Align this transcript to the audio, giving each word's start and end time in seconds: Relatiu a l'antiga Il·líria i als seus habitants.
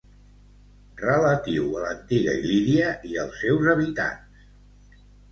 Relatiu 1.01 1.67
a 1.79 1.83
l'antiga 1.83 2.33
Il·líria 2.37 2.87
i 3.09 3.19
als 3.25 3.35
seus 3.43 3.69
habitants. 3.75 4.97